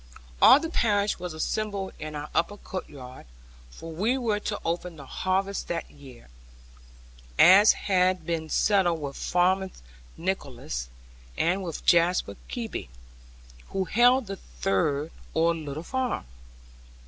All 0.41 0.59
the 0.59 0.71
parish 0.71 1.19
was 1.19 1.35
assembled 1.35 1.93
in 1.99 2.15
our 2.15 2.27
upper 2.33 2.57
courtyard; 2.57 3.27
for 3.69 3.91
we 3.91 4.17
were 4.17 4.39
to 4.39 4.59
open 4.65 4.95
the 4.95 5.05
harvest 5.05 5.67
that 5.67 5.91
year, 5.91 6.27
as 7.37 7.73
had 7.73 8.25
been 8.25 8.49
settled 8.49 8.99
with 8.99 9.15
Farmer 9.15 9.69
Nicholas, 10.17 10.89
and 11.37 11.61
with 11.63 11.85
Jasper 11.85 12.35
Kebby, 12.49 12.89
who 13.67 13.85
held 13.85 14.25
the 14.25 14.37
third 14.37 15.11
or 15.35 15.53
little 15.55 15.83
farm. 15.83 16.25